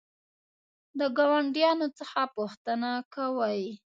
د 0.99 1.01
ګاونډیانو 1.17 1.87
څخه 1.99 2.21
پوښتنه 2.35 2.89
کوئ؟ 3.13 3.63